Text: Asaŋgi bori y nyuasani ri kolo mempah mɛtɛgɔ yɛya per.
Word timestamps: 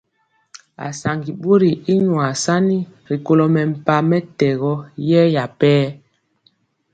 Asaŋgi 0.87 1.31
bori 1.41 1.71
y 1.93 1.93
nyuasani 2.05 2.77
ri 3.07 3.17
kolo 3.25 3.45
mempah 3.55 4.01
mɛtɛgɔ 4.09 4.73
yɛya 5.09 5.45
per. 5.59 5.87